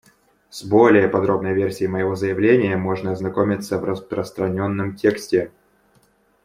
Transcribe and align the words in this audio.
С 0.49 0.63
более 0.65 1.07
подробной 1.07 1.53
версией 1.53 1.87
моего 1.87 2.15
заявления 2.15 2.75
можно 2.75 3.11
ознакомиться 3.11 3.77
в 3.77 3.83
распространенном 3.83 4.95
тексте. 4.95 5.51